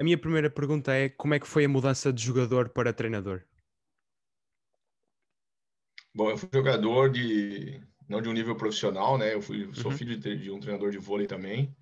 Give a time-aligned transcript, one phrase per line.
[0.00, 3.42] A minha primeira pergunta é como é que foi a mudança de jogador para treinador?
[6.14, 7.78] Bom, eu fui jogador de
[8.08, 9.34] não de um nível profissional, né?
[9.34, 9.96] Eu fui sou uhum.
[9.98, 11.76] filho de, de, um treinador de vôlei também.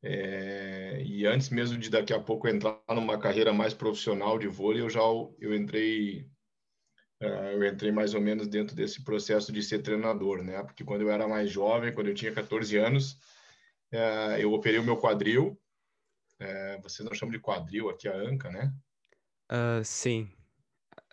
[0.00, 4.82] É, e antes mesmo de daqui a pouco entrar numa carreira mais profissional de vôlei,
[4.82, 6.30] eu já eu entrei
[7.20, 10.62] uh, eu entrei mais ou menos dentro desse processo de ser treinador, né?
[10.62, 13.14] Porque quando eu era mais jovem, quando eu tinha 14 anos,
[13.92, 15.60] uh, eu operei o meu quadril.
[16.40, 18.72] Uh, vocês não chamam de quadril aqui a anca, né?
[19.50, 20.30] Uh, sim.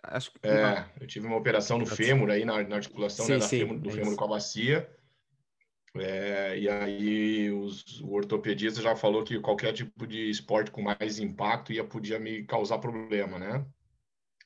[0.02, 0.38] Acho que...
[0.46, 3.78] É, eu tive uma operação no fêmur aí, na, na articulação sim, né, sim, fêmur,
[3.78, 4.88] do é fêmur com a bacia.
[5.96, 11.18] É, e aí os, o ortopedista já falou que qualquer tipo de esporte com mais
[11.18, 13.66] impacto ia podia me causar problema, né?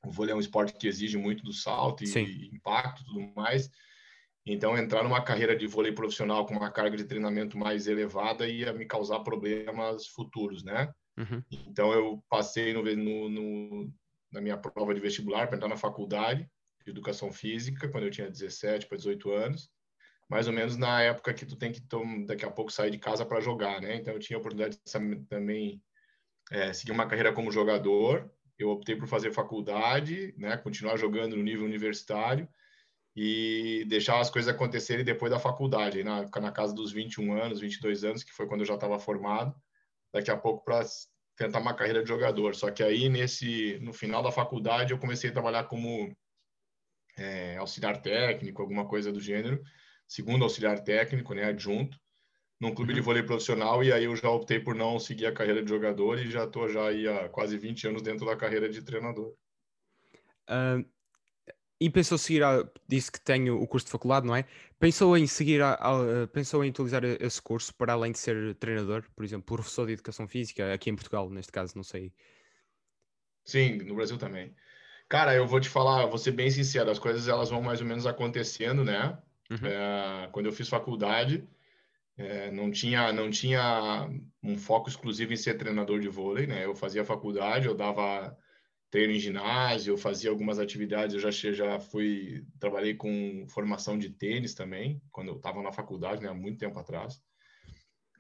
[0.05, 3.33] O vôlei é um esporte que exige muito do salto e, e impacto e tudo
[3.35, 3.71] mais.
[4.45, 8.73] Então, entrar numa carreira de vôlei profissional com uma carga de treinamento mais elevada ia
[8.73, 10.93] me causar problemas futuros, né?
[11.17, 11.43] Uhum.
[11.51, 13.93] Então, eu passei no, no, no,
[14.33, 16.51] na minha prova de vestibular para entrar na faculdade
[16.85, 19.71] de educação física, quando eu tinha 17 para 18 anos
[20.33, 21.83] mais ou menos na época que tu tem que
[22.27, 23.97] daqui a pouco sair de casa para jogar, né?
[23.97, 25.83] Então eu tinha a oportunidade de também
[26.51, 28.31] é, seguir uma carreira como jogador.
[28.59, 30.57] Eu optei por fazer faculdade, né?
[30.57, 32.49] Continuar jogando no nível universitário
[33.15, 38.05] e deixar as coisas acontecerem depois da faculdade, na, na casa dos 21 anos, 22
[38.05, 39.55] anos, que foi quando eu já estava formado.
[40.13, 40.83] Daqui a pouco para
[41.37, 42.55] tentar uma carreira de jogador.
[42.55, 46.15] Só que aí nesse no final da faculdade eu comecei a trabalhar como
[47.17, 49.63] é, auxiliar técnico, alguma coisa do gênero
[50.13, 51.99] segundo auxiliar técnico, né, adjunto,
[52.61, 52.97] num clube uhum.
[52.97, 56.19] de vôlei profissional, e aí eu já optei por não seguir a carreira de jogador
[56.19, 59.35] e já estou já aí há quase 20 anos dentro da carreira de treinador.
[60.49, 60.85] Uh,
[61.85, 64.45] e pensou seguir, a, disse que tenho o curso de faculdade, não é?
[64.79, 69.05] Pensou em seguir, a, a, pensou em utilizar esse curso para além de ser treinador,
[69.17, 72.13] por exemplo, professor de educação física, aqui em Portugal, neste caso, não sei.
[73.45, 74.55] Sim, no Brasil também.
[75.09, 77.87] Cara, eu vou te falar, vou ser bem sincero, as coisas elas vão mais ou
[77.87, 79.19] menos acontecendo, né?
[79.51, 79.67] Uhum.
[79.67, 81.47] É, quando eu fiz faculdade,
[82.17, 84.09] é, não tinha não tinha
[84.43, 86.65] um foco exclusivo em ser treinador de vôlei, né?
[86.65, 88.37] Eu fazia faculdade, eu dava
[88.93, 94.55] treino em ginásio, fazia algumas atividades, eu já já fui trabalhei com formação de tênis
[94.55, 97.19] também, quando eu estava na faculdade, né, há muito tempo atrás.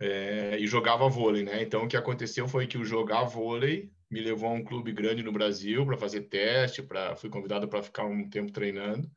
[0.00, 1.62] É, e jogava vôlei, né?
[1.62, 5.22] Então o que aconteceu foi que o jogar vôlei me levou a um clube grande
[5.22, 9.08] no Brasil para fazer teste, para fui convidado para ficar um tempo treinando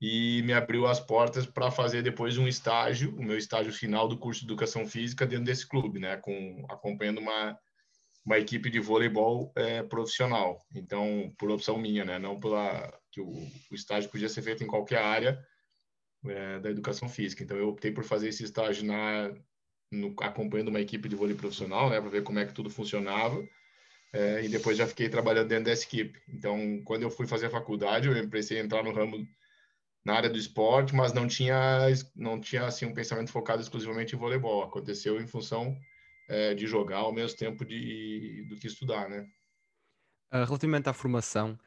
[0.00, 4.18] e me abriu as portas para fazer depois um estágio, o meu estágio final do
[4.18, 7.58] curso de educação física dentro desse clube, né, com acompanhando uma
[8.26, 10.66] uma equipe de voleibol é, profissional.
[10.74, 13.30] Então, por opção minha, né, não pela que o,
[13.70, 15.38] o estágio podia ser feito em qualquer área
[16.26, 17.44] é, da educação física.
[17.44, 19.32] Então, eu optei por fazer esse estágio na
[19.92, 23.40] no, acompanhando uma equipe de vôlei profissional, né, para ver como é que tudo funcionava.
[24.12, 26.18] É, e depois já fiquei trabalhando dentro dessa equipe.
[26.28, 29.24] Então, quando eu fui fazer a faculdade, eu comecei a entrar no ramo
[30.04, 34.18] na área do esporte, mas não tinha não tinha assim um pensamento focado exclusivamente em
[34.18, 34.62] voleibol.
[34.62, 35.76] Aconteceu em função
[36.28, 39.28] é, de jogar ao mesmo tempo de, do que estudar, né?
[40.32, 41.58] Uh, relativamente à formação,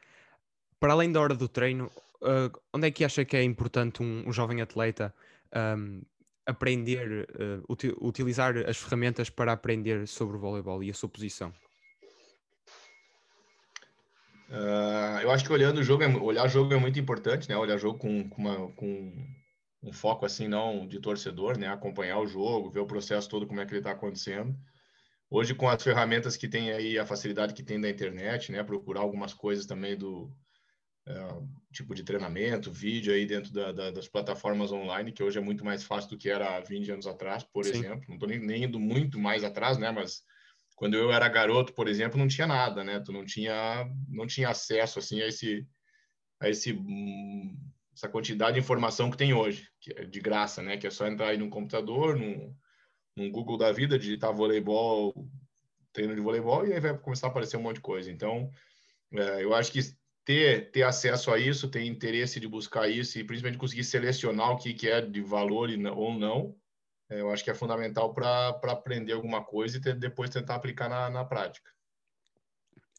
[0.78, 1.90] para além da hora do treino,
[2.22, 5.14] uh, onde é que acha que é importante um, um jovem atleta
[5.78, 6.02] um,
[6.46, 11.52] aprender, uh, uti utilizar as ferramentas para aprender sobre o voleibol e a sua posição?
[14.50, 17.56] Uh, eu acho que olhando o jogo, é, olhar o jogo é muito importante, né?
[17.56, 19.12] Olhar jogo com, com, uma, com
[19.82, 21.68] um foco assim não de torcedor, né?
[21.68, 24.56] Acompanhar o jogo, ver o processo todo como é que ele está acontecendo.
[25.28, 28.62] Hoje com as ferramentas que tem aí, a facilidade que tem da internet, né?
[28.62, 30.24] Procurar algumas coisas também do
[31.08, 35.42] uh, tipo de treinamento, vídeo aí dentro da, da, das plataformas online, que hoje é
[35.42, 37.70] muito mais fácil do que era há 20 anos atrás, por Sim.
[37.70, 38.04] exemplo.
[38.08, 39.90] Não estou nem, nem indo muito mais atrás, né?
[39.90, 40.22] Mas
[40.74, 43.00] quando eu era garoto, por exemplo, não tinha nada, né?
[43.00, 45.66] Tu não tinha, não tinha acesso assim a esse,
[46.40, 47.56] a esse, hum,
[48.00, 50.78] essa quantidade de informação que tem hoje, que é de graça, né?
[50.78, 52.56] Que é só entrar aí no computador, no,
[53.14, 55.28] no Google da vida, digitar voleibol,
[55.92, 58.10] treino de voleibol e aí vai começar a aparecer um monte de coisa.
[58.10, 58.50] Então,
[59.12, 59.80] é, eu acho que
[60.24, 64.56] ter, ter acesso a isso, ter interesse de buscar isso e principalmente conseguir selecionar o
[64.56, 66.56] que, que é de valor ou não,
[67.10, 70.88] é, eu acho que é fundamental para aprender alguma coisa e ter, depois tentar aplicar
[70.88, 71.70] na, na prática.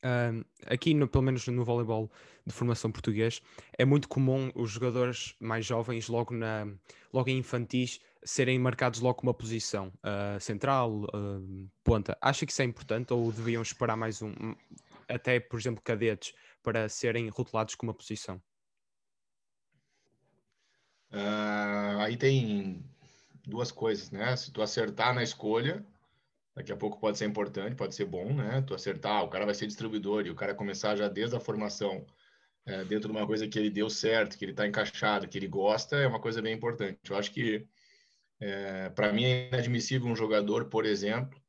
[0.04, 2.12] Uh, aqui, no, pelo menos no voleibol
[2.46, 3.42] de formação português,
[3.78, 6.68] é muito comum os jogadores mais jovens, logo, na,
[7.14, 12.18] logo em infantis, serem marcados logo uma posição uh, central, uh, ponta.
[12.20, 14.34] Acha que isso é importante ou deviam esperar mais um,
[15.08, 16.34] até por exemplo, cadetes,
[16.64, 18.42] para serem rotulados com uma posição?
[22.00, 22.86] aí tem
[23.46, 24.34] duas coisas, né?
[24.38, 25.86] Se tu acertar na escolha,
[26.56, 28.62] Daqui a pouco pode ser importante, pode ser bom, né?
[28.68, 32.06] Tu acertar, o cara vai ser distribuidor e o cara começar já desde a formação
[32.66, 35.48] é, dentro de uma coisa que ele deu certo, que ele está encaixado, que ele
[35.48, 37.00] gosta, é uma coisa bem importante.
[37.10, 37.66] Eu acho que,
[38.40, 41.42] é, para mim, é inadmissível um jogador, por exemplo,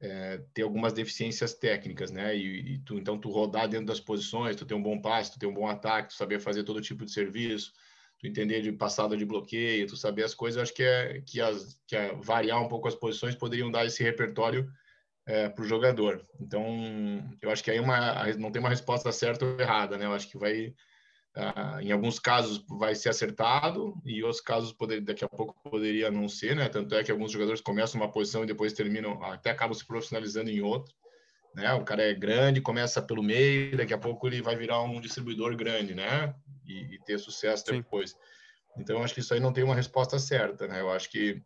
[0.00, 2.34] é, ter algumas deficiências técnicas, né?
[2.36, 5.38] E, e, tu, então tu rodar dentro das posições, tu ter um bom passe, tu
[5.38, 7.72] ter um bom ataque, tu saber fazer todo tipo de serviço,
[8.20, 11.80] tu entender de passada de bloqueio, tu saber as coisas, acho que é que, as,
[11.86, 14.70] que é variar um pouco as posições poderiam dar esse repertório
[15.26, 16.26] é, para o jogador.
[16.38, 16.62] Então,
[17.40, 20.04] eu acho que aí uma, não tem uma resposta certa ou errada, né?
[20.04, 20.66] Eu acho que vai,
[21.36, 26.10] uh, em alguns casos, vai ser acertado e outros casos poder, daqui a pouco poderia
[26.10, 26.68] não ser, né?
[26.68, 30.50] Tanto é que alguns jogadores começam uma posição e depois terminam, até acabam se profissionalizando
[30.50, 30.92] em outra.
[31.54, 31.72] Né?
[31.74, 35.56] O cara é grande, começa pelo meio, daqui a pouco ele vai virar um distribuidor
[35.56, 36.34] grande, né?
[36.64, 37.78] E, e ter sucesso Sim.
[37.78, 38.14] depois.
[38.76, 40.80] Então, eu acho que isso aí não tem uma resposta certa, né?
[40.80, 41.42] Eu acho que,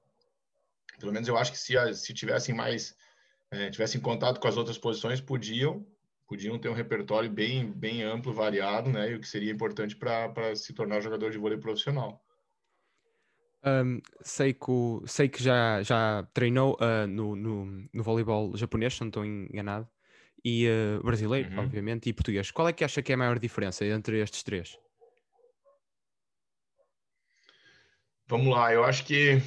[0.99, 2.95] pelo menos eu acho que se, se tivessem mais
[3.51, 5.87] é, tivessem contato com as outras posições, podiam
[6.27, 9.11] podiam ter um repertório bem bem amplo, variado, né?
[9.11, 12.21] E o que seria importante para se tornar jogador de vôlei profissional.
[13.67, 14.71] Um, sei, que
[15.07, 19.89] sei que já, já treinou uh, no, no, no voleibol japonês, se não estou enganado,
[20.45, 21.61] e uh, brasileiro, uhum.
[21.61, 22.51] obviamente, e português.
[22.51, 24.77] Qual é que acha que é a maior diferença entre estes três?
[28.27, 29.41] Vamos lá, eu acho que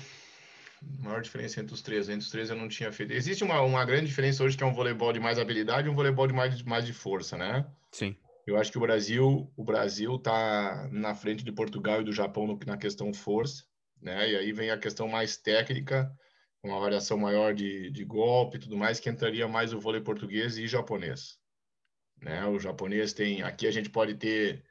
[1.00, 2.10] maior diferença entre os três.
[2.10, 3.12] Entre os três eu não tinha feito.
[3.12, 5.96] Existe uma, uma grande diferença hoje que é um voleibol de mais habilidade e um
[5.96, 7.66] voleibol de mais, mais de força, né?
[7.92, 8.16] Sim.
[8.46, 12.48] Eu acho que o Brasil, o Brasil tá na frente de Portugal e do Japão
[12.48, 13.64] no, na questão força,
[14.02, 14.32] né?
[14.32, 16.12] E aí vem a questão mais técnica,
[16.64, 20.58] uma variação maior de, de golpe e tudo mais, que entraria mais o vôlei português
[20.58, 21.38] e japonês.
[22.22, 22.46] Né?
[22.46, 24.64] O japonês tem, aqui a gente pode ter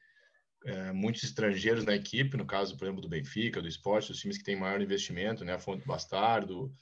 [0.64, 4.36] é, muitos estrangeiros na equipe, no caso, por exemplo, do Benfica, do esporte, os times
[4.36, 6.74] que têm maior investimento, né, a Fonte Bastardo,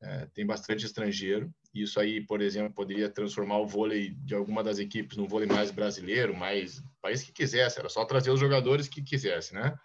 [0.00, 1.52] é, tem bastante estrangeiro.
[1.74, 5.70] Isso aí, por exemplo, poderia transformar o vôlei de alguma das equipes no vôlei mais
[5.70, 9.76] brasileiro, mais país que quisesse, era só trazer os jogadores que quisesse, né?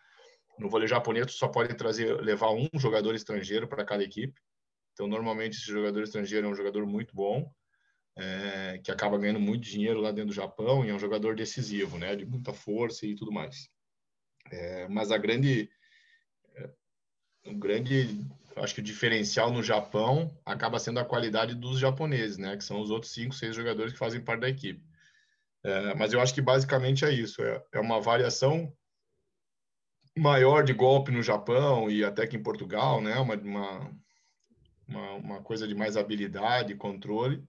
[0.57, 4.39] No vôlei japonês, só pode trazer, levar um jogador estrangeiro para cada equipe.
[4.93, 7.51] Então, normalmente, esse jogador estrangeiro é um jogador muito bom
[8.15, 11.97] é, que acaba ganhando muito dinheiro lá dentro do Japão e é um jogador decisivo,
[11.97, 13.69] né, de muita força e tudo mais.
[14.51, 15.69] É, mas a grande,
[16.55, 16.69] é,
[17.47, 18.19] o grande,
[18.57, 22.79] acho que o diferencial no Japão acaba sendo a qualidade dos japoneses, né, que são
[22.81, 24.83] os outros cinco, seis jogadores que fazem parte da equipe.
[25.63, 28.71] É, mas eu acho que basicamente é isso, é, é uma variação
[30.15, 33.91] maior de golpe no Japão e até que em Portugal, né, uma, uma,
[34.87, 37.43] uma, uma coisa de mais habilidade, controle,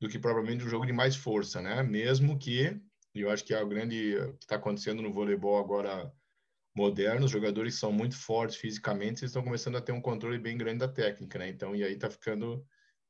[0.00, 1.82] do que propriamente um jogo de mais força, né?
[1.82, 2.80] Mesmo que,
[3.14, 6.12] eu acho que é o grande que está acontecendo no voleibol agora
[6.76, 10.58] moderno, os jogadores são muito fortes fisicamente, eles estão começando a ter um controle bem
[10.58, 11.48] grande da técnica, né?
[11.48, 12.64] Então, e aí está ficando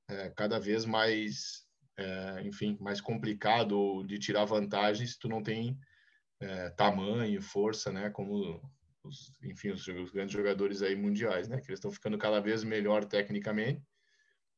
[0.08, 5.76] é, cada vez mais, é, enfim, mais complicado de tirar vantagem se tu não tem
[6.40, 8.08] é, tamanho, força, né?
[8.10, 8.62] Como
[9.06, 11.60] os, enfim, os, os grandes jogadores aí mundiais, né?
[11.60, 13.82] Que eles estão ficando cada vez melhor tecnicamente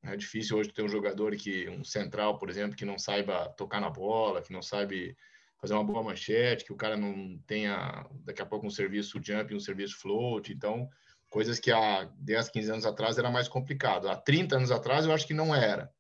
[0.03, 3.81] é difícil hoje ter um jogador que, um central, por exemplo, que não saiba tocar
[3.81, 5.17] na bola, que não sabe
[5.61, 9.55] fazer uma boa manchete, que o cara não tenha daqui a pouco um serviço jump,
[9.55, 10.53] um serviço float.
[10.53, 10.89] Então,
[11.31, 14.09] coisas que há 10, 15 anos atrás era mais complicado.
[14.09, 15.93] Há 30 anos atrás eu acho que não era,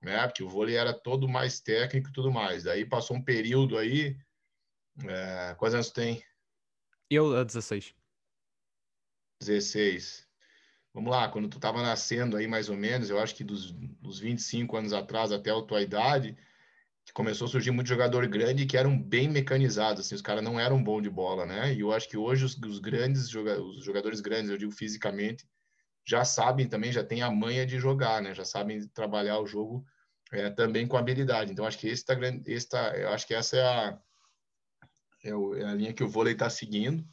[0.00, 0.26] né?
[0.28, 2.62] Porque o vôlei era todo mais técnico e tudo mais.
[2.62, 4.16] Daí passou um período aí.
[5.08, 5.54] É...
[5.58, 6.22] Quantos anos tem?
[7.10, 7.92] Eu, a 16.
[9.40, 10.30] 16
[10.92, 14.18] vamos lá, quando tu estava nascendo aí mais ou menos, eu acho que dos, dos
[14.18, 16.36] 25 anos atrás até a tua idade,
[17.14, 20.82] começou a surgir muito jogador grande que eram bem mecanizados, assim, os caras não eram
[20.82, 21.74] bom de bola, né?
[21.74, 25.44] E eu acho que hoje os, os grandes os jogadores grandes, eu digo fisicamente,
[26.04, 28.32] já sabem também, já têm a manha de jogar, né?
[28.34, 29.84] Já sabem trabalhar o jogo
[30.32, 31.50] é, também com habilidade.
[31.50, 32.14] Então acho que esse tá
[32.46, 33.98] esse tá, eu acho que essa é a
[35.24, 37.04] é, é a linha que o vôlei está seguindo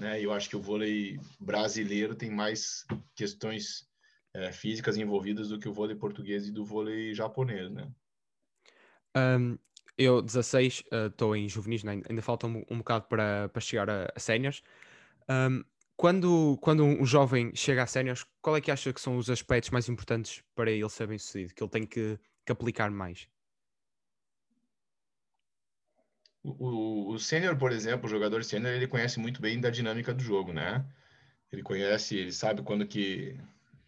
[0.00, 0.20] né?
[0.20, 3.86] Eu acho que o vôlei brasileiro tem mais questões
[4.34, 7.88] é, físicas envolvidas do que o vôlei português e do vôlei japonês, né?
[9.16, 9.58] Um,
[9.98, 12.00] eu, 16, estou uh, em juvenis, né?
[12.08, 14.62] ainda falta um, um bocado para, para chegar a, a séniores.
[15.28, 15.62] Um,
[15.96, 19.70] quando, quando um jovem chega a séniores, qual é que acha que são os aspectos
[19.70, 23.28] mais importantes para ele ser bem sucedido, que ele tem que, que aplicar mais?
[26.42, 30.22] O, o sênior, por exemplo, o jogador sênior, ele conhece muito bem da dinâmica do
[30.22, 30.84] jogo, né?
[31.52, 33.36] Ele conhece, ele sabe quando que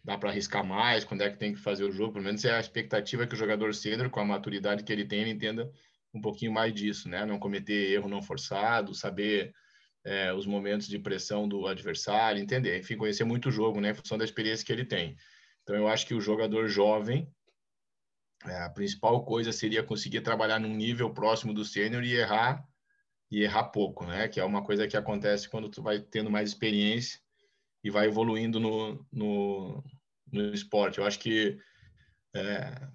[0.03, 2.13] dá para arriscar mais, quando é que tem que fazer o jogo.
[2.13, 5.21] Pelo menos é a expectativa que o jogador sênior, com a maturidade que ele tem,
[5.21, 5.71] ele entenda
[6.13, 7.25] um pouquinho mais disso, né?
[7.25, 9.53] Não cometer erro não forçado, saber
[10.03, 13.91] é, os momentos de pressão do adversário, entender, enfim, conhecer muito o jogo, né?
[13.91, 15.15] Em função da experiência que ele tem.
[15.63, 17.27] Então, eu acho que o jogador jovem,
[18.45, 22.67] a principal coisa seria conseguir trabalhar num nível próximo do sênior e errar
[23.31, 24.27] e errar pouco, né?
[24.27, 27.19] Que é uma coisa que acontece quando tu vai tendo mais experiência
[27.83, 29.83] e vai evoluindo no, no,
[30.31, 30.99] no esporte.
[30.99, 31.57] Eu acho que
[32.35, 32.89] é,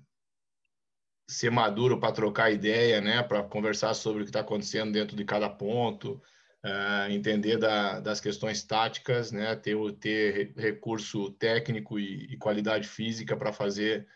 [1.29, 3.23] ser maduro para trocar ideia, né?
[3.23, 6.23] Para conversar sobre o que está acontecendo dentro de cada ponto,
[6.65, 9.55] é, entender da, das questões táticas, né?
[9.57, 14.07] Ter, ter recurso técnico e, e qualidade física para fazer,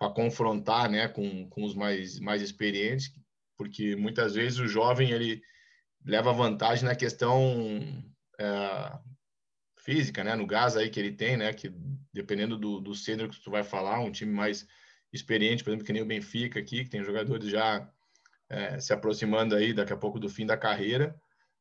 [0.00, 1.08] para confrontar, né?
[1.08, 3.12] Com, com os mais, mais experientes,
[3.56, 5.42] porque muitas vezes o jovem ele
[6.02, 8.02] leva vantagem na questão
[8.38, 8.98] é,
[9.76, 10.34] física, né?
[10.34, 11.52] No gás aí que ele tem, né?
[11.52, 11.70] Que
[12.14, 14.66] dependendo do, do sênior que tu vai falar, um time mais
[15.12, 17.86] experiente, por exemplo, que nem o Benfica aqui, que tem jogadores já
[18.48, 21.14] é, se aproximando aí daqui a pouco do fim da carreira,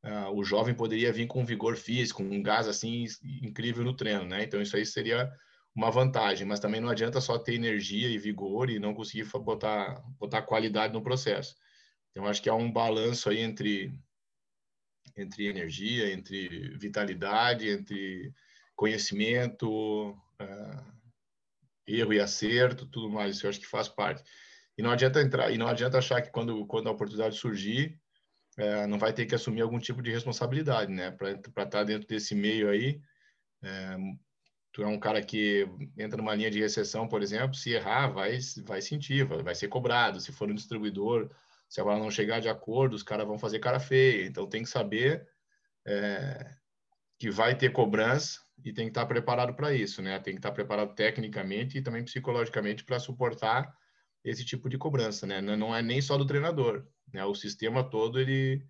[0.03, 3.05] uh, o jovem poderia vir com vigor físico, um gás assim
[3.43, 4.43] incrível no treino, né?
[4.43, 5.29] Então isso aí seria
[5.75, 10.01] uma vantagem, mas também não adianta só ter energia e vigor e não conseguir botar
[10.19, 11.55] botar qualidade no processo.
[12.11, 13.93] Então acho que há um balanço aí entre
[15.17, 18.33] entre energia, entre vitalidade, entre
[18.75, 20.99] conhecimento, uh,
[21.85, 23.35] erro e acerto, tudo mais.
[23.35, 24.23] Isso eu acho que faz parte.
[24.77, 27.99] E não adianta entrar, e não adianta achar que quando, quando a oportunidade surgir,
[28.57, 31.11] uh, não vai ter que assumir algum tipo de responsabilidade, né?
[31.11, 33.01] Para estar tá dentro desse meio aí,
[33.63, 34.19] uh,
[34.71, 38.39] tu é um cara que entra numa linha de recessão, por exemplo, se errar, vai,
[38.63, 40.19] vai sentir, vai, vai ser cobrado.
[40.19, 41.29] Se for um distribuidor,
[41.67, 44.25] se a não chegar de acordo, os caras vão fazer cara feia.
[44.25, 45.27] Então tem que saber
[45.85, 46.55] é,
[47.17, 50.19] que vai ter cobrança e tem que estar preparado para isso, né?
[50.19, 53.73] Tem que estar preparado tecnicamente e também psicologicamente para suportar
[54.23, 55.41] esse tipo de cobrança, né?
[55.41, 57.23] Não é nem só do treinador, né?
[57.25, 58.65] O sistema todo ele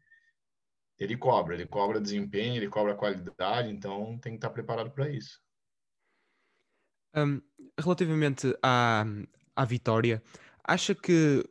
[0.99, 5.39] ele cobra, ele cobra desempenho, ele cobra qualidade, então tem que estar preparado para isso.
[7.15, 7.41] Um,
[7.77, 9.05] relativamente à,
[9.55, 10.21] à vitória,
[10.69, 11.43] Acha que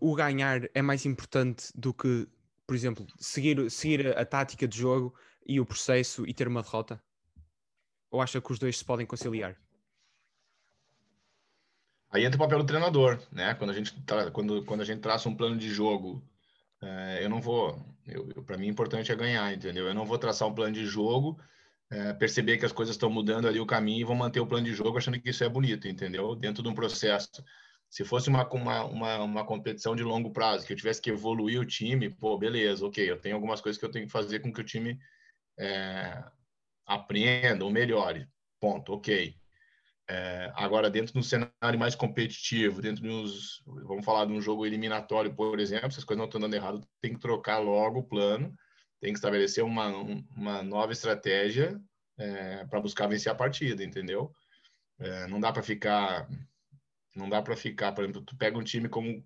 [0.00, 2.26] o ganhar é mais importante do que,
[2.66, 5.14] por exemplo, seguir, seguir a tática de jogo
[5.46, 6.98] e o processo e ter uma derrota?
[8.10, 9.60] Ou acha que os dois se podem conciliar?
[12.10, 13.52] Aí entra o papel do treinador, né?
[13.56, 13.94] Quando a gente,
[14.32, 16.26] quando, quando a gente traça um plano de jogo,
[16.80, 17.78] é, eu não vou.
[18.46, 19.86] Para mim, o importante é ganhar, entendeu?
[19.86, 21.38] Eu não vou traçar um plano de jogo,
[21.92, 24.64] é, perceber que as coisas estão mudando ali o caminho e vou manter o plano
[24.64, 26.34] de jogo achando que isso é bonito, entendeu?
[26.34, 27.44] Dentro de um processo
[27.90, 31.60] se fosse uma, uma, uma, uma, competição de longo prazo, que eu tivesse que evoluir
[31.60, 34.50] o time, pô, beleza, ok, eu tenho algumas coisas que eu tenho que fazer com
[34.50, 34.98] que o time
[35.58, 36.24] é,
[36.86, 38.26] aprenda ou melhore,
[38.58, 39.36] ponto, ok.
[40.08, 44.40] É, agora, dentro de um cenário mais competitivo, dentro de uns, vamos falar de um
[44.40, 47.98] jogo eliminatório, por exemplo, se as coisas não estão dando errado, tem que trocar logo
[47.98, 48.54] o plano,
[49.02, 51.78] tem que estabelecer uma, uma nova estratégia
[52.16, 54.32] é, para buscar vencer a partida, entendeu?
[55.00, 56.28] É, não dá para ficar
[57.14, 59.22] não dá para ficar, por exemplo, tu pega um time como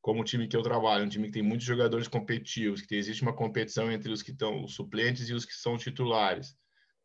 [0.00, 2.98] como o time que eu trabalho, um time que tem muitos jogadores competitivos, que tem,
[2.98, 6.56] existe uma competição entre os que estão os suplentes e os que são titulares,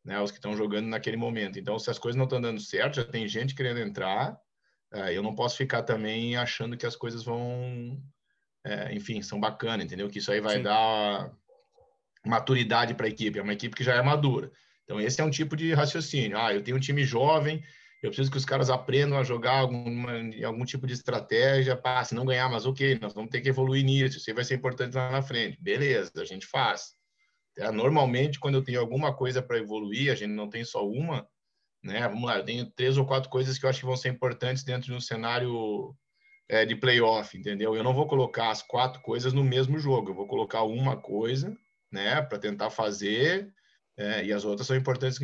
[0.04, 1.60] né, os que estão jogando naquele momento.
[1.60, 4.36] Então, se as coisas não estão dando certo, já tem gente querendo entrar,
[4.92, 8.02] é, eu não posso ficar também achando que as coisas vão,
[8.66, 10.10] é, enfim, são bacanas, entendeu?
[10.10, 10.64] Que isso aí vai Sim.
[10.64, 11.32] dar
[12.28, 14.52] maturidade para a equipe, é uma equipe que já é madura.
[14.84, 16.38] Então, esse é um tipo de raciocínio.
[16.38, 17.64] Ah, eu tenho um time jovem,
[18.02, 20.12] eu preciso que os caras aprendam a jogar alguma,
[20.46, 21.76] algum tipo de estratégia.
[21.76, 24.18] Pá, se não ganhar, mas ok, nós vamos ter que evoluir nisso.
[24.18, 25.58] Isso vai ser importante lá na frente.
[25.60, 26.96] Beleza, a gente faz.
[27.58, 31.28] É, normalmente, quando eu tenho alguma coisa para evoluir, a gente não tem só uma,
[31.84, 32.08] né?
[32.08, 34.64] Vamos lá, eu tenho três ou quatro coisas que eu acho que vão ser importantes
[34.64, 35.96] dentro de um cenário
[36.48, 37.76] é, de playoff, entendeu?
[37.76, 40.12] Eu não vou colocar as quatro coisas no mesmo jogo.
[40.12, 41.58] Eu vou colocar uma coisa,
[41.92, 43.54] né, para tentar fazer
[43.98, 45.20] é, e as outras são importantes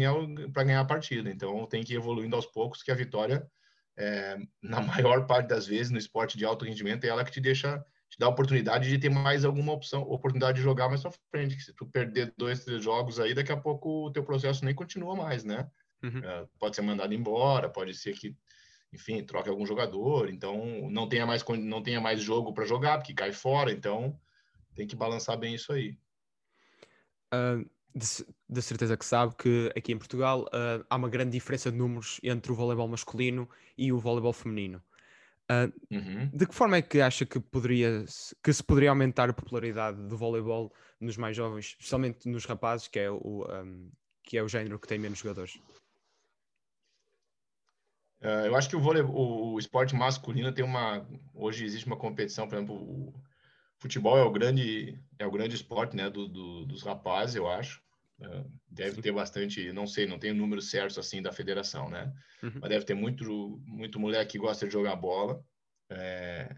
[0.52, 1.30] para ganhar a partida.
[1.30, 3.48] Então tem que ir evoluindo aos poucos, que a vitória,
[3.96, 7.40] é, na maior parte das vezes, no esporte de alto rendimento, é ela que te
[7.40, 7.78] deixa,
[8.10, 11.56] te dá a oportunidade de ter mais alguma opção, oportunidade de jogar mais para frente.
[11.56, 14.74] Que se tu perder dois, três jogos aí, daqui a pouco o teu processo nem
[14.74, 15.70] continua mais, né?
[16.04, 16.20] Uhum.
[16.24, 18.36] É, pode ser mandado embora, pode ser que
[18.92, 23.12] enfim, troque algum jogador, então não tenha mais não tenha mais jogo para jogar, porque
[23.12, 24.16] cai fora, então
[24.76, 25.98] tem que balançar bem isso aí.
[27.34, 28.06] Uh, de,
[28.50, 32.20] de, certeza que sabe que aqui em Portugal uh, há uma grande diferença de números
[32.24, 33.48] entre o voleibol masculino
[33.78, 34.82] e o voleibol feminino.
[35.52, 36.30] Uh, uhum.
[36.34, 38.06] De que forma é que acha que, poderia,
[38.42, 43.00] que se poderia aumentar a popularidade do voleibol nos mais jovens, especialmente nos rapazes, que
[43.00, 43.92] é o, um,
[44.24, 45.60] que é o género que tem menos jogadores?
[48.22, 51.06] Uh, eu acho que o, voleibol, o esporte masculino tem uma.
[51.34, 53.14] Hoje existe uma competição, por exemplo, o
[53.84, 57.82] futebol é o grande, é o grande esporte né, do, do dos rapazes, eu acho.
[58.22, 62.14] É, deve ter bastante, não sei, não tenho números certos assim da federação, né?
[62.42, 62.60] Uhum.
[62.62, 65.44] Mas deve ter muito, muito moleque que gosta de jogar bola.
[65.90, 66.56] É,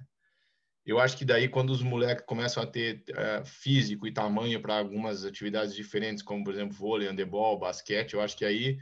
[0.85, 4.77] eu acho que daí, quando os moleques começam a ter é, físico e tamanho para
[4.77, 8.77] algumas atividades diferentes, como, por exemplo, vôlei, handebol, basquete, eu acho que aí,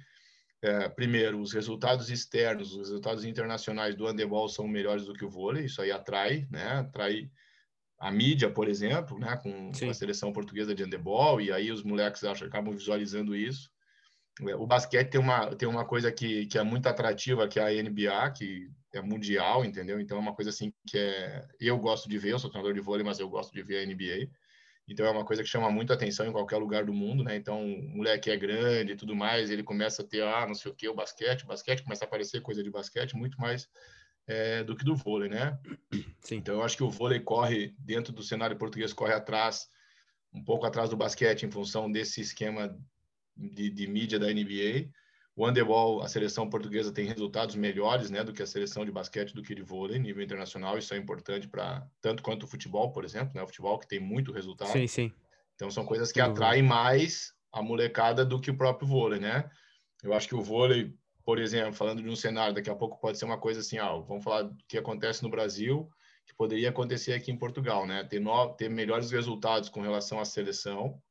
[0.62, 5.30] é, primeiro, os resultados externos, os resultados internacionais do handebol são melhores do que o
[5.30, 6.80] vôlei, isso aí atrai, né?
[6.80, 7.32] Atrai
[8.04, 9.38] a mídia, por exemplo, né?
[9.38, 13.72] Com, com a seleção portuguesa de handebol, e aí os moleques acho, acabam visualizando isso.
[14.60, 17.84] O basquete tem uma, tem uma coisa que, que é muito atrativa, que é a
[17.84, 20.02] NBA, que é mundial, entendeu?
[20.02, 22.82] Então é uma coisa assim que é eu gosto de ver, eu sou treinador de
[22.82, 24.30] vôlei, mas eu gosto de ver a NBA.
[24.86, 27.38] Então é uma coisa que chama muito atenção em qualquer lugar do mundo, né?
[27.38, 30.72] Então, um moleque é grande e tudo mais, ele começa a ter, ah, não sei
[30.72, 33.70] o que, o basquete, o basquete começa a aparecer coisa de basquete muito mais
[34.28, 35.60] é, do que do vôlei, né?
[36.22, 36.38] Sim.
[36.38, 39.68] Então, eu acho que o vôlei corre, dentro do cenário português, corre atrás,
[40.34, 42.78] um pouco atrás do basquete, em função desse esquema
[43.36, 44.90] de, de mídia da NBA.
[45.36, 49.34] O handebol, a seleção portuguesa tem resultados melhores, né, do que a seleção de basquete,
[49.34, 50.78] do que de vôlei, nível internacional.
[50.78, 54.00] Isso é importante para tanto quanto o futebol, por exemplo, né, o futebol que tem
[54.00, 54.72] muito resultado.
[54.72, 55.12] Sim, sim.
[55.56, 59.50] Então são coisas que atraem mais a molecada do que o próprio vôlei, né?
[60.04, 60.94] Eu acho que o vôlei,
[61.26, 63.94] por exemplo, falando de um cenário, daqui a pouco pode ser uma coisa assim, ah,
[63.94, 65.90] vamos falar do que acontece no Brasil,
[66.26, 68.04] que poderia acontecer aqui em Portugal, né?
[68.04, 71.02] Ter, no, ter melhores resultados com relação à seleção,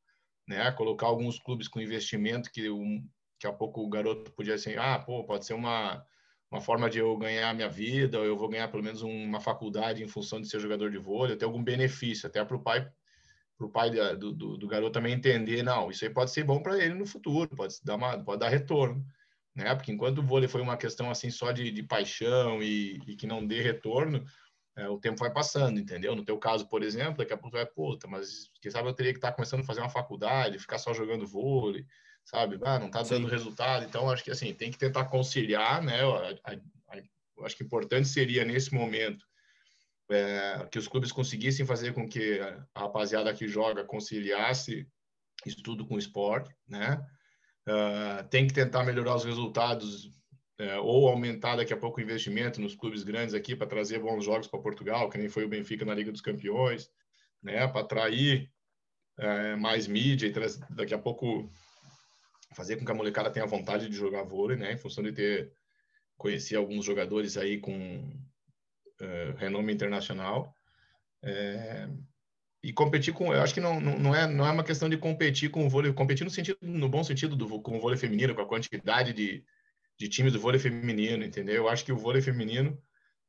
[0.47, 0.71] né?
[0.73, 3.07] Colocar alguns clubes com investimento que um,
[3.43, 6.07] Daqui a pouco o garoto podia assim, ah, pô, pode ser uma,
[6.49, 9.41] uma forma de eu ganhar a minha vida, ou eu vou ganhar pelo menos uma
[9.41, 12.89] faculdade em função de ser jogador de vôlei, ter algum benefício, até para o pai
[13.59, 16.63] para o pai do, do, do, garoto também entender, não, isso aí pode ser bom
[16.63, 19.05] para ele no futuro, pode dar, uma, pode dar retorno,
[19.55, 19.75] né?
[19.75, 23.27] Porque enquanto o vôlei foi uma questão assim só de, de paixão e, e, que
[23.27, 24.25] não dê retorno,
[24.77, 26.17] é, o tempo vai passando, entendeu?
[26.17, 29.13] No teu caso, por exemplo, daqui a pouco vai, puta, mas quem sabe eu teria
[29.13, 31.85] que estar tá começando a fazer uma faculdade, ficar só jogando vôlei,
[32.25, 32.59] sabe?
[32.65, 33.33] Ah, não está dando Sim.
[33.33, 33.85] resultado.
[33.85, 36.01] Então, acho que assim, tem que tentar conciliar, né?
[36.03, 36.55] A, a,
[36.95, 39.27] a, acho que importante seria, nesse momento,
[40.11, 42.41] é, que os clubes conseguissem fazer com que
[42.75, 44.87] a rapaziada que joga conciliasse
[45.45, 47.05] estudo com esporte, né?
[47.67, 50.11] Uh, tem que tentar melhorar os resultados
[50.59, 54.25] é, ou aumentar daqui a pouco o investimento nos clubes grandes aqui para trazer bons
[54.25, 56.91] jogos para Portugal, que nem foi o Benfica na Liga dos Campeões,
[57.43, 57.67] né?
[57.67, 58.51] Para atrair
[59.19, 61.51] é, mais mídia e daqui a pouco
[62.55, 64.73] fazer com que a molecada tenha vontade de jogar vôlei, né?
[64.73, 65.53] Em função de ter
[66.17, 67.75] conheci alguns jogadores aí com
[69.01, 70.55] uh, renome internacional.
[71.25, 71.89] É,
[72.63, 75.51] e competir com, eu acho que não, não, é, não é uma questão de competir
[75.51, 78.43] com o vôlei, competir no sentido, no bom sentido do com o vôlei feminino, com
[78.43, 79.45] a quantidade de,
[79.99, 81.57] de times do vôlei feminino, entendeu?
[81.57, 82.81] Eu acho que o vôlei feminino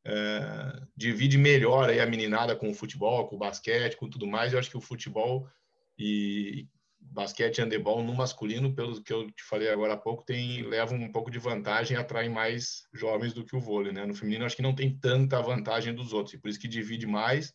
[0.06, 4.54] é, divide melhor aí a meninada com o futebol, com o basquete, com tudo mais.
[4.54, 5.50] Eu acho que o futebol
[5.98, 6.68] e,
[7.00, 10.94] basquete e handebol no masculino, pelo que eu te falei agora há pouco, tem leva
[10.94, 14.06] um pouco de vantagem, atrai mais jovens do que o vôlei, né?
[14.06, 17.06] No feminino acho que não tem tanta vantagem dos outros, e por isso que divide
[17.06, 17.54] mais.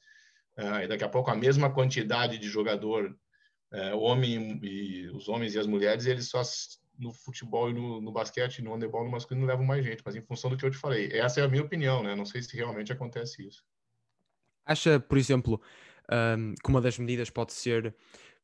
[0.59, 3.16] Uh, e daqui a pouco a mesma quantidade de jogador,
[3.73, 6.42] uh, homem e os homens e as mulheres, eles só
[6.99, 10.23] no futebol e no, no basquete, no handebol, no masculino levam mais gente, mas em
[10.23, 11.11] função do que eu te falei.
[11.12, 12.16] Essa é a minha opinião, né?
[12.16, 13.64] Não sei se realmente acontece isso.
[14.66, 15.62] Acha, por exemplo,
[16.37, 17.94] um, que uma das medidas pode ser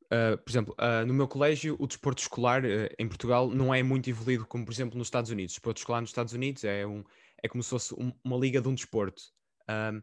[0.04, 3.82] Uh, por exemplo, uh, no meu colégio, o desporto escolar uh, em Portugal não é
[3.82, 5.54] muito evoluído como, por exemplo, nos Estados Unidos.
[5.54, 7.02] O desporto escolar nos Estados Unidos é, um,
[7.42, 9.22] é como se fosse um, uma liga de um desporto.
[9.68, 10.02] Uhum.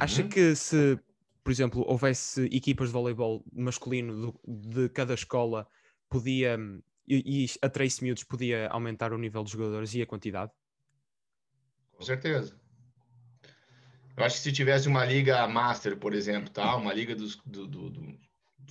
[0.00, 0.98] Acha que se,
[1.42, 5.66] por exemplo, houvesse equipas de voleibol masculino do, de cada escola,
[6.08, 6.58] podia,
[7.06, 10.52] e, e a Trace Miúdos podia aumentar o nível de jogadores e a quantidade?
[11.92, 12.60] Com certeza.
[14.16, 16.76] Eu acho que se tivesse uma liga master, por exemplo, tá?
[16.76, 18.18] Uma liga dos, do, do, do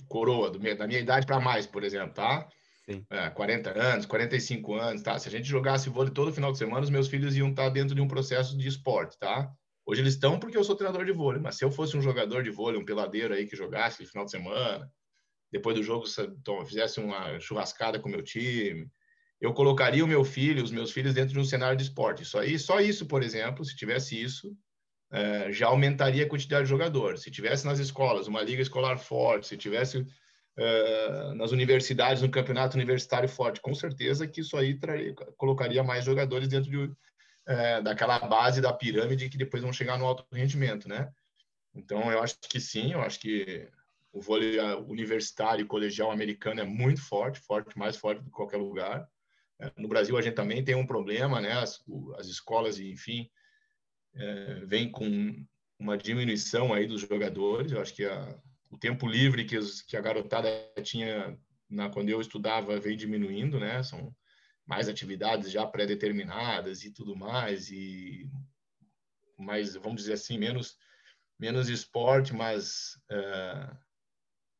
[0.08, 2.48] coroa, do, da minha idade para mais, por exemplo, tá?
[2.84, 3.04] Sim.
[3.10, 5.18] É, 40 anos, 45 anos, tá?
[5.18, 7.68] Se a gente jogasse vôlei todo final de semana, os meus filhos iam estar tá
[7.68, 9.52] dentro de um processo de esporte, tá?
[9.84, 12.42] Hoje eles estão porque eu sou treinador de vôlei, mas se eu fosse um jogador
[12.42, 14.90] de vôlei, um peladeiro aí que jogasse no final de semana,
[15.50, 18.88] depois do jogo então, fizesse uma churrascada com o meu time,
[19.40, 22.22] eu colocaria o meu filho, os meus filhos dentro de um cenário de esporte.
[22.22, 24.56] Isso aí, só isso, por exemplo, se tivesse isso,
[25.10, 27.22] é, já aumentaria a quantidade de jogadores.
[27.22, 30.06] Se tivesse nas escolas uma liga escolar forte, se tivesse
[30.56, 36.04] é, nas universidades um campeonato universitário forte, com certeza que isso aí traria, colocaria mais
[36.04, 36.94] jogadores dentro de,
[37.46, 41.12] é, daquela base da pirâmide que depois vão chegar no alto rendimento, né?
[41.74, 43.68] Então, eu acho que sim, eu acho que
[44.12, 48.58] o vôlei universitário e colegial americano é muito forte, forte, mais forte do que qualquer
[48.58, 49.08] lugar.
[49.76, 51.52] No Brasil, a gente também tem um problema, né?
[51.52, 51.82] As,
[52.18, 53.30] as escolas, enfim,
[54.14, 55.46] é, vem com
[55.78, 57.72] uma diminuição aí dos jogadores.
[57.72, 58.38] Eu acho que a,
[58.70, 60.48] o tempo livre que, os, que a garotada
[60.82, 63.82] tinha na, quando eu estudava vem diminuindo, né?
[63.82, 64.14] São
[64.66, 67.70] mais atividades já pré-determinadas e tudo mais.
[67.70, 68.28] E
[69.38, 70.76] mais, vamos dizer assim, menos,
[71.38, 73.76] menos esporte, mas uh,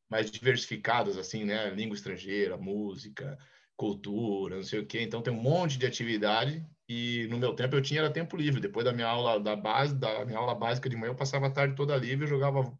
[0.09, 1.69] mais diversificadas, assim, né?
[1.69, 3.37] Língua estrangeira, música,
[3.75, 5.01] cultura, não sei o quê.
[5.01, 8.61] Então tem um monte de atividade e no meu tempo eu tinha era tempo livre.
[8.61, 11.51] Depois da minha aula da base, da minha aula básica de manhã, eu passava a
[11.51, 12.77] tarde toda livre, eu jogava,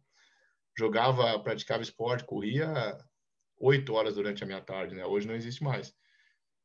[0.78, 2.96] jogava, praticava esporte, corria
[3.58, 5.04] oito horas durante a minha tarde, né?
[5.04, 5.94] Hoje não existe mais.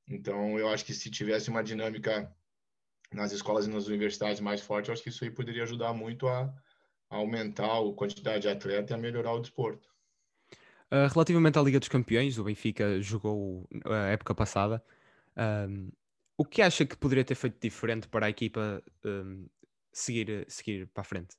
[0.09, 2.33] Então eu acho que se tivesse uma dinâmica
[3.13, 6.27] nas escolas e nas universidades mais forte, eu acho que isso aí poderia ajudar muito
[6.27, 6.53] a,
[7.09, 9.87] a aumentar a quantidade de atleta e a melhorar o desporto.
[10.91, 14.83] Uh, relativamente à Liga dos Campeões, o Benfica jogou a época passada.
[15.37, 15.91] Um,
[16.35, 19.47] o que acha que poderia ter feito diferente para a equipa um,
[19.91, 21.35] seguir, seguir para a frente?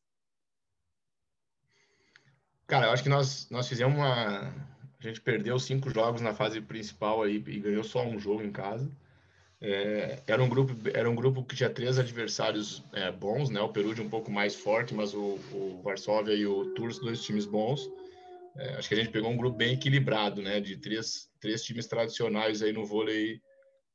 [2.66, 4.54] Cara, eu acho que nós, nós fizemos uma.
[5.00, 8.52] A gente perdeu cinco jogos na fase principal aí e ganhou só um jogo em
[8.52, 8.90] casa.
[9.62, 13.60] É, era um grupo era um grupo que tinha três adversários é, bons, né?
[13.60, 17.46] O Perugia um pouco mais forte, mas o, o Varsóvia e o Tours dois times
[17.46, 17.90] bons.
[18.56, 20.60] É, acho que a gente pegou um grupo bem equilibrado, né?
[20.60, 23.40] De três, três times tradicionais aí no vôlei,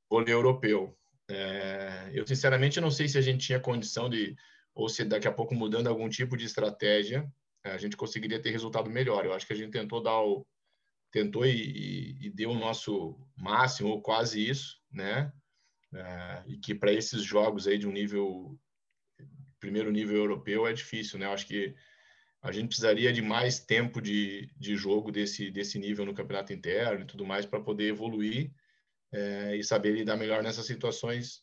[0.10, 0.96] vôlei europeu.
[1.28, 4.36] É, eu sinceramente não sei se a gente tinha condição de
[4.74, 7.32] ou se daqui a pouco mudando algum tipo de estratégia
[7.64, 9.26] a gente conseguiria ter resultado melhor.
[9.26, 10.46] Eu acho que a gente tentou dar o
[11.16, 15.32] tentou e, e, deu o nosso máximo ou quase isso, né?
[15.94, 18.60] É, e que para esses jogos aí de um nível
[19.58, 21.26] primeiro nível europeu é difícil, né?
[21.26, 21.74] Eu acho que
[22.42, 27.04] a gente precisaria de mais tempo de, de jogo desse desse nível no campeonato interno
[27.04, 28.52] e tudo mais para poder evoluir
[29.14, 31.42] é, e saber lidar melhor nessas situações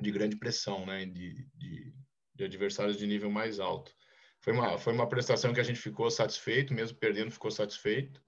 [0.00, 1.06] de grande pressão, né?
[1.06, 1.94] De, de,
[2.34, 3.94] de adversários de nível mais alto.
[4.40, 8.20] Foi uma foi uma prestação que a gente ficou satisfeito, mesmo perdendo ficou satisfeito.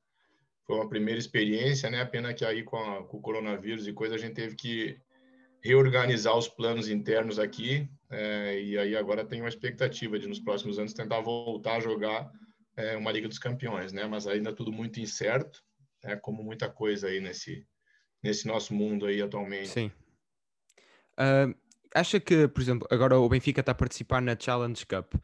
[0.66, 2.04] Foi uma primeira experiência, né?
[2.04, 4.98] Pena que aí com, a, com o coronavírus e coisa a gente teve que
[5.62, 10.78] reorganizar os planos internos aqui é, e aí agora tem uma expectativa de nos próximos
[10.78, 12.30] anos tentar voltar a jogar
[12.76, 14.06] é, uma Liga dos Campeões, né?
[14.06, 15.62] Mas ainda tudo muito incerto,
[16.02, 17.66] é como muita coisa aí nesse
[18.22, 19.68] nesse nosso mundo aí atualmente.
[19.68, 19.92] Sim.
[21.12, 21.54] Uh,
[21.94, 25.14] acha que, por exemplo, agora o Benfica está a participar na Challenge Cup.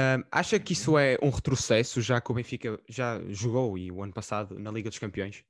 [0.00, 4.02] Uh, acha que isso é um retrocesso, já que o Benfica já jogou e o
[4.02, 5.44] ano passado na Liga dos Campeões?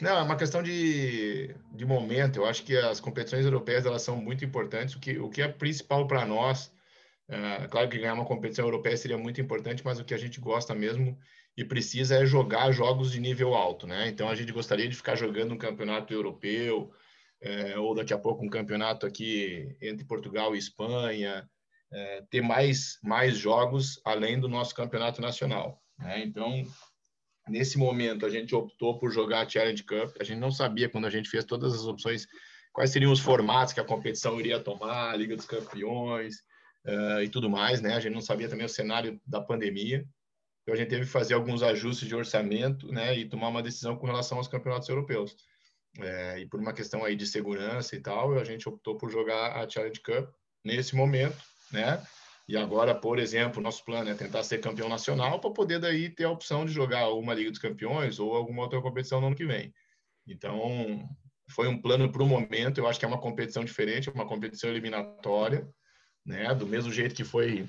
[0.00, 2.36] Não, é uma questão de, de momento.
[2.36, 4.94] Eu acho que as competições europeias elas são muito importantes.
[4.94, 6.72] O que, o que é principal para nós,
[7.28, 10.40] é, claro que ganhar uma competição europeia seria muito importante, mas o que a gente
[10.40, 11.18] gosta mesmo
[11.56, 14.08] e precisa é jogar jogos de nível alto, né?
[14.08, 16.92] Então a gente gostaria de ficar jogando um campeonato europeu,
[17.40, 21.48] é, ou daqui a pouco um campeonato aqui entre Portugal e Espanha,
[21.92, 25.82] é, ter mais, mais jogos além do nosso campeonato nacional.
[25.98, 26.24] Né?
[26.24, 26.66] Então,
[27.48, 30.16] Nesse momento, a gente optou por jogar a Challenge Cup.
[30.20, 32.26] A gente não sabia, quando a gente fez todas as opções,
[32.72, 36.38] quais seriam os formatos que a competição iria tomar, a Liga dos Campeões
[36.84, 37.94] uh, e tudo mais, né?
[37.94, 40.04] A gente não sabia também o cenário da pandemia.
[40.62, 43.16] Então, a gente teve que fazer alguns ajustes de orçamento, né?
[43.16, 45.36] E tomar uma decisão com relação aos campeonatos europeus.
[46.00, 49.56] É, e por uma questão aí de segurança e tal, a gente optou por jogar
[49.56, 50.28] a Challenge Cup
[50.64, 51.38] nesse momento,
[51.72, 52.02] né?
[52.48, 56.24] E agora, por exemplo, nosso plano é tentar ser campeão nacional para poder daí ter
[56.24, 59.44] a opção de jogar uma Liga dos Campeões ou alguma outra competição no ano que
[59.44, 59.74] vem.
[60.26, 61.08] Então,
[61.48, 62.78] foi um plano para o momento.
[62.78, 65.68] Eu acho que é uma competição diferente, uma competição eliminatória,
[66.24, 66.54] né?
[66.54, 67.66] Do mesmo jeito que foi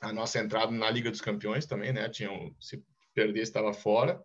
[0.00, 2.08] a nossa entrada na Liga dos Campeões também, né?
[2.10, 2.82] Tinham, se
[3.14, 4.22] perder, estava fora.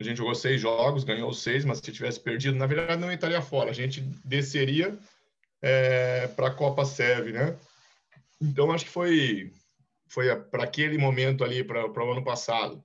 [0.00, 3.42] A gente jogou seis jogos, ganhou seis, mas se tivesse perdido, na verdade, não estaria
[3.42, 3.70] fora.
[3.70, 4.96] A gente desceria
[5.60, 7.56] é, para a Copa Serve, né?
[8.42, 9.52] Então, acho que foi,
[10.08, 12.84] foi para aquele momento ali, para o ano passado,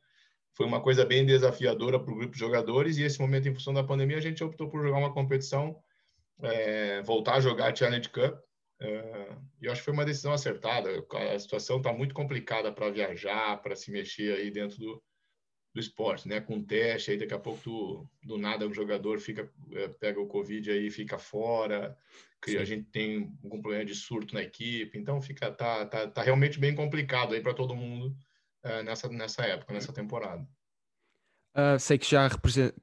[0.54, 2.98] foi uma coisa bem desafiadora para o grupo de jogadores.
[2.98, 5.76] E esse momento, em função da pandemia, a gente optou por jogar uma competição,
[6.42, 8.40] é, voltar a jogar a Challenge Cup.
[8.80, 10.90] É, e eu acho que foi uma decisão acertada.
[11.34, 15.04] A situação está muito complicada para viajar, para se mexer aí dentro do,
[15.74, 16.42] do esporte, né?
[16.42, 20.28] Com teste, aí daqui a pouco tu, do nada um jogador fica é, pega o
[20.28, 21.98] covid aí fica fora,
[22.42, 22.58] que Sim.
[22.58, 26.60] a gente tem um problema de surto na equipe, então fica tá tá, tá realmente
[26.60, 28.16] bem complicado aí para todo mundo
[28.64, 30.48] é, nessa nessa época, nessa temporada.
[31.58, 32.30] Uh, sei que já,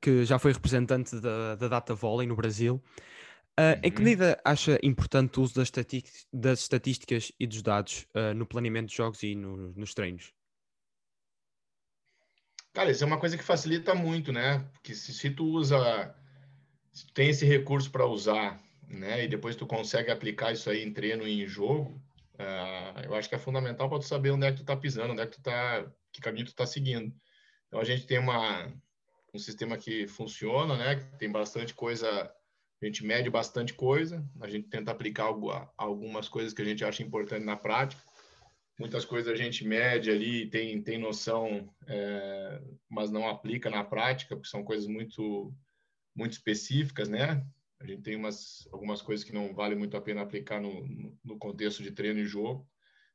[0.01, 2.83] que já foi representante da, da Data Volley no Brasil.
[3.57, 3.81] Uh, uhum.
[3.85, 4.05] Em que uhum.
[4.05, 5.71] medida acha importante o uso das,
[6.33, 10.33] das estatísticas e dos dados uh, no planeamento de jogos e no, nos treinos?
[12.73, 14.59] Cara, isso é uma coisa que facilita muito, né?
[14.73, 16.13] Porque se, se tu usa,
[16.93, 19.25] se tu tem esse recurso para usar, né?
[19.25, 22.01] E depois tu consegue aplicar isso aí em treino e em jogo,
[22.35, 25.13] uh, eu acho que é fundamental para tu saber onde é que tu tá pisando,
[25.13, 27.15] onde é que tu tá, que caminho tu tá seguindo.
[27.69, 28.73] Então a gente tem uma
[29.33, 30.97] um sistema que funciona, né?
[30.97, 32.33] Que tem bastante coisa
[32.85, 35.35] a gente mede bastante coisa, a gente tenta aplicar
[35.77, 38.03] algumas coisas que a gente acha importante na prática.
[38.79, 44.37] Muitas coisas a gente mede ali, tem, tem noção, é, mas não aplica na prática,
[44.37, 45.55] porque são coisas muito,
[46.15, 47.47] muito específicas, né?
[47.81, 50.87] A gente tem umas, algumas coisas que não vale muito a pena aplicar no,
[51.23, 52.69] no contexto de treino e jogo.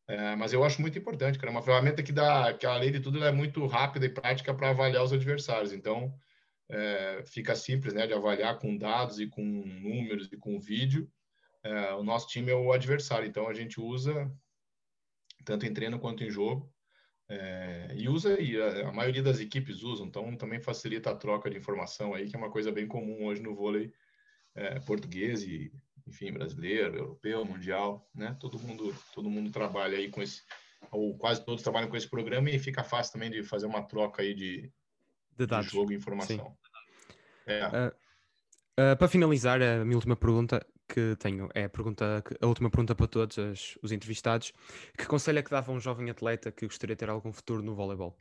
[0.08, 1.52] É, mas eu acho muito importante, cara.
[1.52, 4.72] É uma ferramenta que dá, que além de tudo, é muito rápida e prática para
[4.72, 5.72] avaliar os adversários.
[5.72, 6.14] Então,
[6.70, 11.12] é, fica simples, né, de avaliar com dados e com números e com vídeo.
[11.64, 14.32] É, o nosso time é o adversário, então a gente usa
[15.44, 16.72] tanto em treino quanto em jogo.
[17.28, 21.50] É, e usa, e a, a, maioria das equipes usam, então também facilita a troca
[21.50, 23.94] de informação aí, que é uma coisa bem comum hoje no vôlei
[24.56, 25.72] é, português e,
[26.08, 28.36] enfim, brasileiro, europeu, mundial, né?
[28.40, 30.42] Todo mundo, todo mundo trabalha aí com esse,
[30.92, 34.22] ou quase todos trabalham com esse programa e fica fácil também de fazer uma troca
[34.22, 34.72] aí de,
[35.38, 36.58] de, de jogo e informação.
[37.46, 37.66] É.
[37.66, 42.70] Uh, uh, para finalizar, a minha última pergunta que tenho é a, pergunta, a última
[42.70, 44.52] pergunta para todos os, os entrevistados.
[44.98, 47.62] Que conselho é que dava a um jovem atleta que gostaria de ter algum futuro
[47.62, 48.18] no voleibol?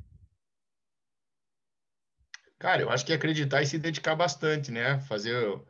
[2.59, 5.01] Cara, eu acho que acreditar e se dedicar bastante, né?
[5.01, 5.61] Fazer,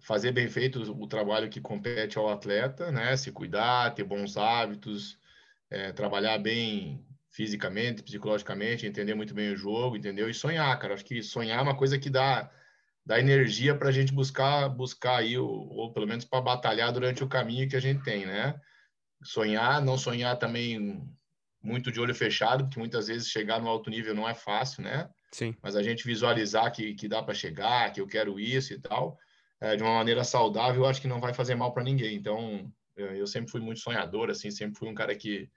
[0.00, 3.16] fazer bem feito o trabalho que compete ao atleta, né?
[3.16, 5.18] Se cuidar, ter bons hábitos,
[5.70, 10.28] é, trabalhar bem fisicamente, psicologicamente, entender muito bem o jogo, entendeu?
[10.28, 10.94] E sonhar, cara.
[10.94, 12.50] Acho que sonhar é uma coisa que dá,
[13.06, 17.24] dá energia para a gente buscar, buscar aí, ou, ou pelo menos para batalhar durante
[17.24, 18.60] o caminho que a gente tem, né?
[19.22, 21.08] Sonhar, não sonhar também
[21.62, 25.08] muito de olho fechado, porque muitas vezes chegar no alto nível não é fácil, né?
[25.30, 25.54] Sim.
[25.62, 29.18] Mas a gente visualizar que, que dá para chegar, que eu quero isso e tal,
[29.60, 32.16] é, de uma maneira saudável, eu acho que não vai fazer mal para ninguém.
[32.16, 35.48] Então, eu sempre fui muito sonhador, assim, sempre fui um cara que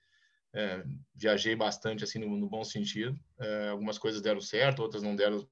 [0.56, 3.20] é, viajei bastante assim no, no bom sentido.
[3.40, 5.48] É, algumas coisas deram certo, outras não deram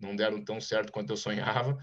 [0.00, 1.78] não deram tão certo quanto eu sonhava,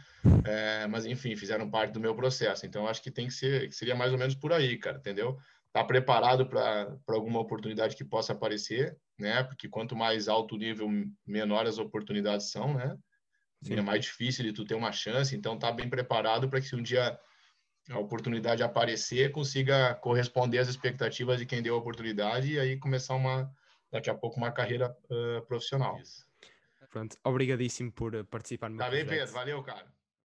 [0.46, 2.66] é, mas enfim fizeram parte do meu processo.
[2.66, 5.38] Então acho que tem que ser seria mais ou menos por aí, cara, entendeu?
[5.74, 9.44] Tá preparado para alguma oportunidade que possa aparecer, né?
[9.44, 10.90] Porque quanto mais alto nível,
[11.26, 12.98] menor as oportunidades são, né?
[13.64, 13.76] Sim.
[13.76, 15.36] É mais difícil de tu ter uma chance.
[15.36, 17.18] Então tá bem preparado para que se um dia
[17.90, 23.16] a oportunidade aparecer, consiga corresponder às expectativas de quem deu a oportunidade e aí começar
[23.16, 23.52] uma
[23.92, 26.00] daqui a pouco uma carreira uh, profissional.
[26.90, 29.86] Pronto, obrigadíssimo por participar no Tá bem, Pedro, valeu, cara.